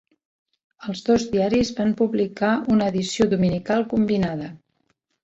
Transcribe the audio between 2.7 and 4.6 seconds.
una edició dominical combinada.